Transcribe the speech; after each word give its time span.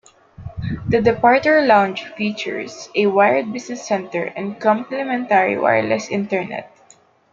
The 0.89 0.99
departure 0.99 1.61
lounge 1.63 2.05
features 2.17 2.89
a 2.95 3.05
wired 3.05 3.53
business 3.53 3.87
centre 3.87 4.23
and 4.35 4.59
complimentary 4.59 5.59
wireless 5.59 6.09
Internet. 6.09 6.75